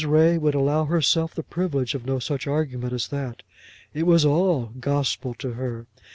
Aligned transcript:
Ray 0.03 0.35
would 0.39 0.55
allow 0.55 0.85
herself 0.85 1.35
the 1.35 1.43
privilege 1.43 1.93
of 1.93 2.07
no 2.07 2.17
such 2.17 2.47
argument 2.47 2.91
as 2.91 3.09
that. 3.09 3.43
It 3.93 4.07
was 4.07 4.25
all 4.25 4.71
gospel 4.79 5.35
to 5.35 5.51
her. 5.53 5.85